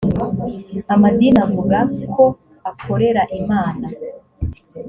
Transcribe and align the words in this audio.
amadini 0.93 1.37
avuga 1.45 1.77
ko 2.13 2.23
akorera 2.69 3.23
imana 3.39 3.87